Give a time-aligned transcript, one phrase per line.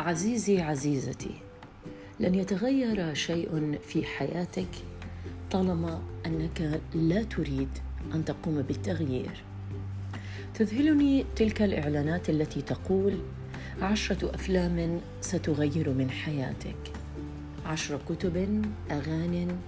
[0.00, 1.34] عزيزي عزيزتي
[2.20, 4.68] لن يتغير شيء في حياتك
[5.50, 7.68] طالما أنك لا تريد
[8.14, 9.42] أن تقوم بالتغيير.
[10.54, 13.18] تذهلني تلك الإعلانات التي تقول
[13.82, 16.92] عشرة أفلام ستغير من حياتك.
[17.66, 19.58] عشر كتب اغان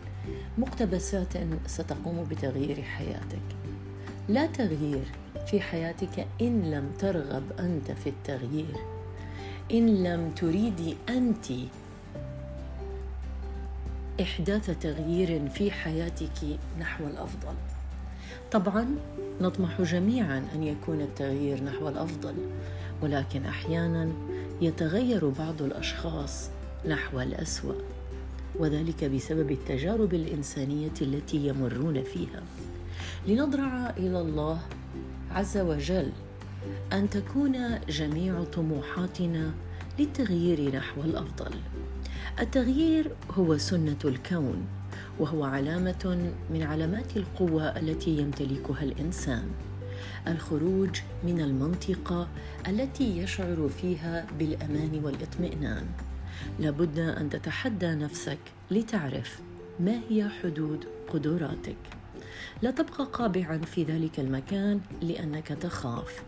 [0.59, 1.33] مقتبسات
[1.67, 3.47] ستقوم بتغيير حياتك.
[4.29, 5.05] لا تغيير
[5.47, 9.02] في حياتك إن لم ترغب أنت في التغيير.
[9.71, 11.47] إن لم تريدي أنت
[14.21, 17.55] إحداث تغيير في حياتك نحو الأفضل.
[18.53, 18.87] طبعا
[19.41, 22.35] نطمح جميعا أن يكون التغيير نحو الأفضل
[23.03, 24.13] ولكن أحيانا
[24.61, 26.51] يتغير بعض الأشخاص
[26.89, 27.75] نحو الأسوأ
[28.59, 32.43] وذلك بسبب التجارب الإنسانية التي يمرون فيها.
[33.29, 34.61] لنضرع إلى الله
[35.31, 36.13] عز وجل
[36.93, 39.51] أن تكون جميع طموحاتنا
[39.99, 41.51] للتغيير نحو الأفضل.
[42.41, 44.67] التغيير هو سنة الكون
[45.19, 49.49] وهو علامة من علامات القوة التي يمتلكها الإنسان.
[50.29, 52.29] الخروج من المنطقة
[52.69, 55.87] التي يشعر فيها بالأمان والإطمئنان.
[56.61, 58.39] لابد أن تتحدى نفسك
[58.71, 59.41] لتعرف
[59.81, 62.02] ما هي حدود قدراتك.
[62.63, 66.23] لا تبقى قابعا في ذلك المكان لأنك تخاف.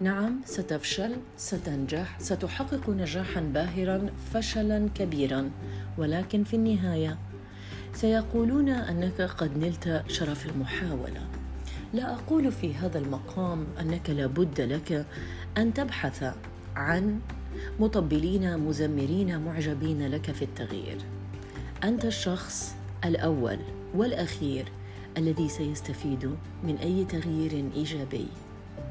[0.00, 5.50] نعم ستفشل ستنجح ستحقق نجاحا باهرا فشلا كبيرا.
[5.98, 7.18] ولكن في النهاية
[7.94, 11.20] سيقولون أنك قد نلت شرف المحاولة.
[11.94, 15.06] لا أقول في هذا المقام أنك لابد لك
[15.58, 16.34] أن تبحث
[16.76, 17.20] عن
[17.80, 20.98] مطبلين مزمرين معجبين لك في التغيير.
[21.84, 23.58] أنت الشخص الأول
[23.94, 24.64] والأخير
[25.16, 28.28] الذي سيستفيد من أي تغيير إيجابي.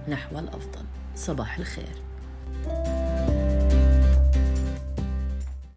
[0.09, 0.85] نحو الأفضل.
[1.15, 2.14] صباح الخير.